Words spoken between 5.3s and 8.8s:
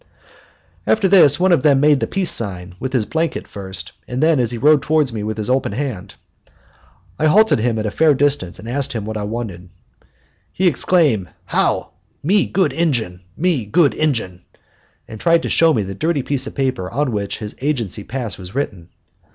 his open hand. I halted him at a fair distance and